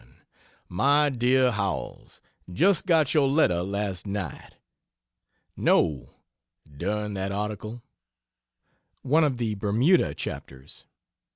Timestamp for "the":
9.37-9.53